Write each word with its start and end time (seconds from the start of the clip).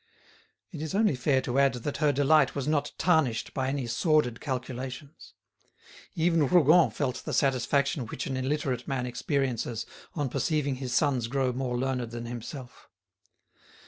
It 0.71 0.81
is 0.81 0.95
only 0.95 1.13
fair 1.15 1.41
to 1.41 1.59
add 1.59 1.73
that 1.75 1.97
her 1.97 2.11
delight 2.11 2.55
was 2.55 2.67
not 2.67 2.91
tarnished 2.97 3.53
by 3.53 3.67
any 3.69 3.85
sordid 3.85 4.39
calculations. 4.41 5.35
Even 6.15 6.47
Rougon 6.47 6.89
felt 6.89 7.17
the 7.17 7.33
satisfaction 7.33 8.07
which 8.07 8.25
an 8.25 8.35
illiterate 8.35 8.87
man 8.87 9.05
experiences 9.05 9.85
on 10.15 10.27
perceiving 10.29 10.77
his 10.77 10.91
sons 10.91 11.27
grow 11.27 11.53
more 11.53 11.77
learned 11.77 12.09
than 12.09 12.25
himself. 12.25 12.89